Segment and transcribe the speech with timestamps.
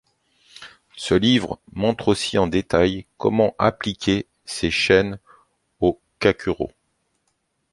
[0.97, 5.19] Ce livre montre aussi en détail comment appliquer ces chaînes
[5.79, 6.71] au Kakuro.